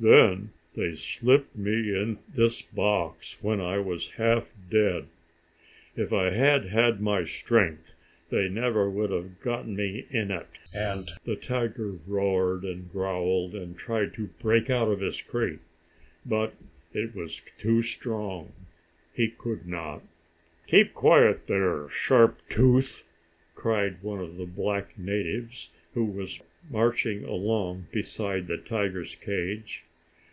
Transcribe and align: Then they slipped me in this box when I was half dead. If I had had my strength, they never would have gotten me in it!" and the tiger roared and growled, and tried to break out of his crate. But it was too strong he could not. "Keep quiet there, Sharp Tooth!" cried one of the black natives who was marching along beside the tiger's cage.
Then 0.00 0.52
they 0.76 0.94
slipped 0.94 1.56
me 1.56 1.92
in 2.00 2.18
this 2.32 2.62
box 2.62 3.36
when 3.42 3.60
I 3.60 3.78
was 3.78 4.10
half 4.12 4.54
dead. 4.70 5.08
If 5.96 6.12
I 6.12 6.30
had 6.30 6.66
had 6.66 7.00
my 7.00 7.24
strength, 7.24 7.96
they 8.30 8.48
never 8.48 8.88
would 8.88 9.10
have 9.10 9.40
gotten 9.40 9.74
me 9.74 10.06
in 10.10 10.30
it!" 10.30 10.46
and 10.72 11.10
the 11.24 11.34
tiger 11.34 11.94
roared 12.06 12.62
and 12.62 12.88
growled, 12.92 13.56
and 13.56 13.76
tried 13.76 14.14
to 14.14 14.28
break 14.40 14.70
out 14.70 14.88
of 14.88 15.00
his 15.00 15.20
crate. 15.20 15.58
But 16.24 16.54
it 16.94 17.16
was 17.16 17.42
too 17.58 17.82
strong 17.82 18.52
he 19.12 19.28
could 19.28 19.66
not. 19.66 20.02
"Keep 20.68 20.94
quiet 20.94 21.48
there, 21.48 21.88
Sharp 21.88 22.38
Tooth!" 22.48 23.02
cried 23.56 24.00
one 24.04 24.20
of 24.20 24.36
the 24.36 24.46
black 24.46 24.96
natives 24.96 25.70
who 25.94 26.04
was 26.04 26.40
marching 26.70 27.24
along 27.24 27.86
beside 27.90 28.46
the 28.46 28.58
tiger's 28.58 29.16
cage. 29.16 29.82